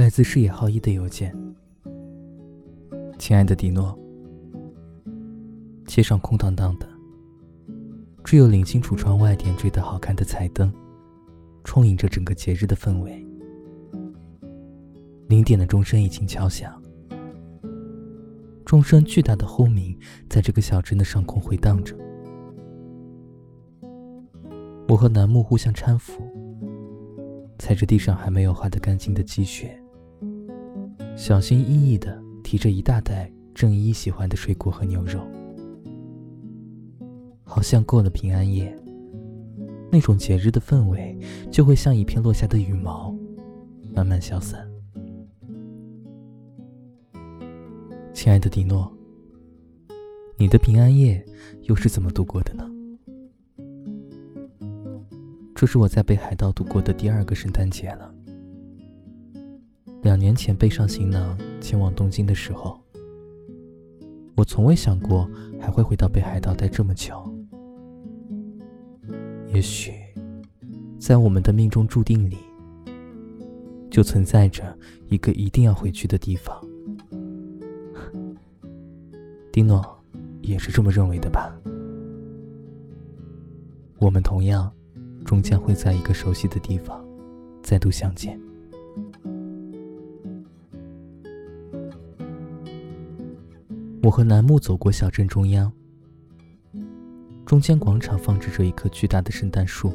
[0.00, 1.30] 来自视野浩一的邮件。
[3.18, 3.94] 亲爱的迪诺，
[5.84, 6.88] 街上空荡荡的，
[8.24, 10.72] 只有零星橱窗外点缀的好看的彩灯，
[11.64, 13.22] 充盈着整个节日的氛围。
[15.28, 16.82] 零点的钟声已经敲响，
[18.64, 19.94] 钟声巨大的轰鸣
[20.30, 21.94] 在这个小镇的上空回荡着。
[24.88, 26.22] 我和楠木互相搀扶，
[27.58, 29.78] 踩着地上还没有化得干净的积雪，
[31.20, 32.18] 小心翼翼地。
[32.42, 35.20] 提着一大袋正一喜欢的水果和牛肉，
[37.44, 38.76] 好像过了平安夜，
[39.92, 41.16] 那种节日的氛围
[41.52, 43.14] 就会像一片落下的羽毛，
[43.94, 44.66] 慢慢消散。
[48.12, 48.90] 亲爱的迪诺，
[50.36, 51.24] 你的平安夜
[51.64, 52.68] 又是怎么度过的呢？
[55.54, 58.12] 这是我在北海道度过的第二个圣诞节了。
[60.02, 62.80] 两年前背上行囊前往东京的时候，
[64.34, 65.28] 我从未想过
[65.60, 67.14] 还会回到北海道待这么久。
[69.52, 69.92] 也许，
[70.98, 72.38] 在我们的命中注定里，
[73.90, 74.76] 就存在着
[75.08, 76.58] 一个一定要回去的地方。
[79.52, 79.84] 蒂诺
[80.40, 81.54] 也是这么认为的吧？
[83.98, 84.72] 我们同样，
[85.26, 87.04] 终将会在一个熟悉的地方
[87.62, 88.40] 再度相见。
[94.10, 95.72] 我和楠木走过小镇中央，
[97.46, 99.92] 中间广场放置着一棵巨大的圣诞树。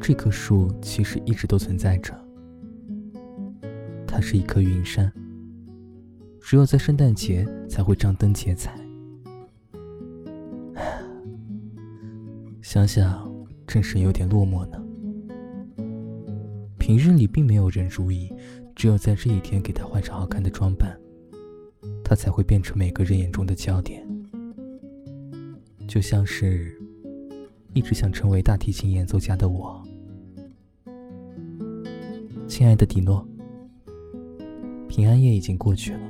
[0.00, 2.18] 这棵树其实一直都存在着，
[4.06, 5.12] 它是一棵云杉，
[6.40, 8.74] 只有在圣诞节才会张灯结彩。
[12.62, 13.30] 想想
[13.66, 14.82] 真是有点落寞呢。
[16.78, 18.32] 平日里并没有人注意，
[18.74, 20.98] 只有在这一天给它换上好看的装扮。
[22.04, 24.06] 他才会变成每个人眼中的焦点，
[25.88, 26.78] 就像是
[27.72, 29.82] 一直想成为大提琴演奏家的我。
[32.46, 33.26] 亲爱的迪诺，
[34.86, 36.00] 平安夜已经过去了，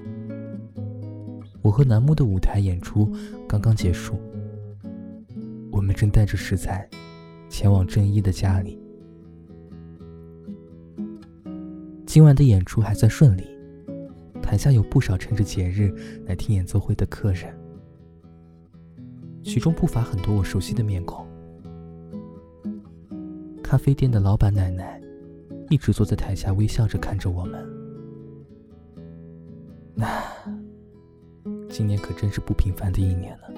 [1.63, 3.09] 我和楠木的舞台演出
[3.49, 4.19] 刚刚结束，
[5.71, 6.87] 我们正带着食材
[7.49, 8.79] 前往正一的家里。
[12.05, 13.54] 今晚的演出还算顺利。
[14.55, 15.93] 台下有不少趁着节日
[16.27, 17.53] 来听演奏会的客人，
[19.43, 21.27] 其中不乏很多我熟悉的面孔。
[23.65, 25.03] 咖啡店的老板奶奶
[25.71, 27.69] 一直坐在台下微笑着看着我们。
[29.93, 30.23] 那
[31.69, 33.51] 今年可真是不平凡的一年了。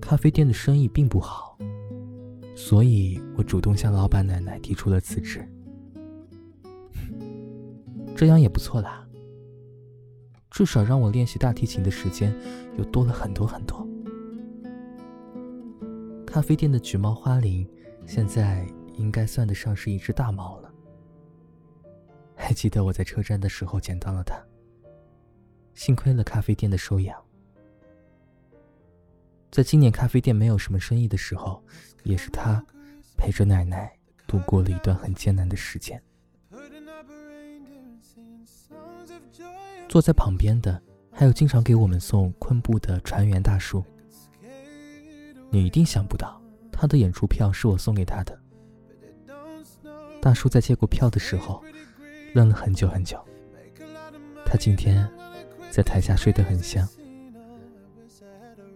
[0.00, 1.56] 咖啡店的生意并不好，
[2.56, 5.48] 所以我主动向老板奶奶提出了辞职。
[8.16, 9.06] 这样也不错啦，
[10.50, 12.34] 至少让我练习大提琴的时间
[12.78, 13.86] 又多了很多很多。
[16.26, 17.68] 咖啡店的橘猫花铃
[18.06, 20.72] 现在应该算得上是一只大猫了。
[22.34, 24.42] 还记得我在车站的时候捡到了它，
[25.74, 27.22] 幸亏了咖啡店的收养。
[29.50, 31.62] 在今年咖啡店没有什么生意的时候，
[32.02, 32.64] 也是它
[33.18, 33.94] 陪着奶奶
[34.26, 36.02] 度过了一段很艰难的时间。
[39.88, 40.80] 坐在旁边的
[41.10, 43.82] 还有经常给我们送昆布的船员大叔。
[45.50, 46.40] 你一定想不到，
[46.72, 48.38] 他的演出票是我送给他的。
[50.20, 51.62] 大叔在接过票的时候，
[52.34, 53.18] 愣了很久很久。
[54.44, 55.08] 他今天
[55.70, 56.86] 在台下睡得很香。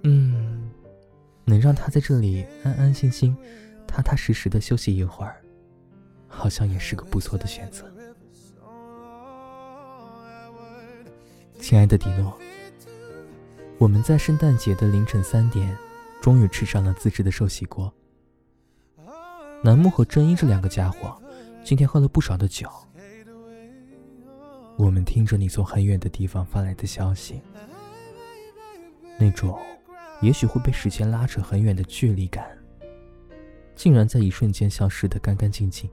[0.05, 0.71] 嗯，
[1.45, 3.37] 能让他在这里安安心心、
[3.87, 5.45] 踏踏实实的休息一会儿，
[6.29, 7.93] 好像也是个不错的选择。
[11.61, 12.37] 亲爱的迪诺，
[13.79, 15.77] 我们在圣诞节的凌晨三点，
[16.21, 17.93] 终于吃上了自制的寿喜锅。
[19.63, 21.21] 楠木和真一这两个家伙，
[21.63, 22.69] 今天喝了不少的酒。
[24.77, 27.41] 我们听着你从很远的地方发来的消息，
[29.19, 29.61] 那种
[30.23, 32.59] 也许会被时间拉扯很远的距离感，
[33.77, 35.89] 竟然在一瞬间消失的干干净净。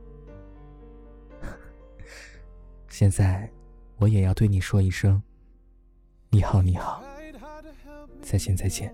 [2.87, 3.51] 现在，
[3.97, 5.21] 我也要对你说一声。
[6.29, 7.01] 你好，你好，
[8.21, 8.93] 再见，再见。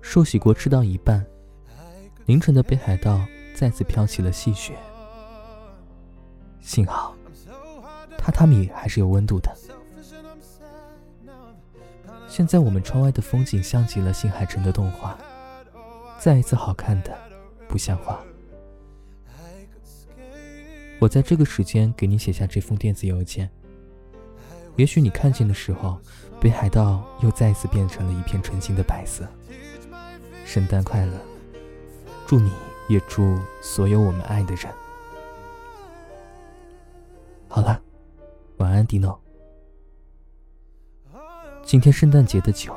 [0.00, 1.24] 寿喜锅吃到一半，
[2.26, 3.24] 凌晨的北海道
[3.54, 4.76] 再次飘起了细雪。
[6.60, 7.14] 幸好，
[8.18, 9.50] 榻榻米还是有温度的。
[12.28, 15.16] 现在我们窗外的风景像极了新海诚的动画，
[16.18, 17.16] 再一次好看的
[17.68, 18.22] 不像话。
[21.02, 23.50] 我在这个时间给你写下这封电子邮件，
[24.76, 25.98] 也许你看见的时候，
[26.40, 29.26] 北海道又再次变成了一片纯净的白色。
[30.44, 31.18] 圣诞快乐，
[32.24, 32.52] 祝你
[32.88, 34.72] 也祝所有我们爱的人。
[37.48, 37.82] 好了，
[38.58, 39.20] 晚安，迪诺。
[41.64, 42.72] 今天圣诞节的酒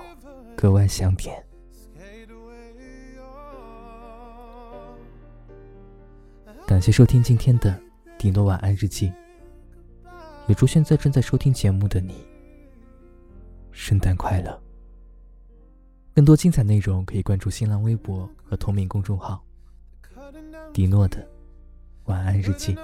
[0.58, 1.46] 格外香甜。
[6.66, 7.85] 感谢收听今天的。
[8.26, 9.14] 迪诺晚安日记，
[10.48, 12.26] 也祝现在正在收听节目的你
[13.72, 14.60] 圣诞快乐。
[16.16, 19.46] 更多精彩内容可以关注新浪微博和同名公众号
[20.74, 21.24] “迪诺的
[22.06, 22.76] 晚安日记”。